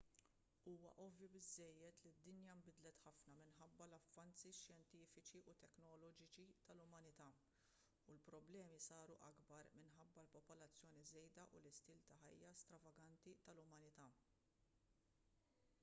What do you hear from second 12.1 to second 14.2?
ħajja stravaganti tal-umanità